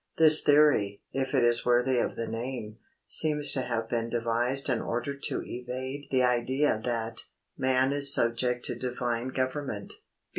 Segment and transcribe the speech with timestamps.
[0.17, 4.81] This theory, if it is worthy of the name, seems to have been devised in
[4.81, 7.21] order to evade the idea that
[7.55, 9.93] man is subject to Divine government.